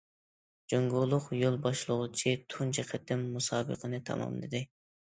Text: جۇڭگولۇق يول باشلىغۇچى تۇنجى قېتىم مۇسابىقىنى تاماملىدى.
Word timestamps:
جۇڭگولۇق 0.73 1.27
يول 1.41 1.59
باشلىغۇچى 1.67 2.35
تۇنجى 2.55 2.89
قېتىم 2.91 3.25
مۇسابىقىنى 3.37 4.07
تاماملىدى. 4.11 4.69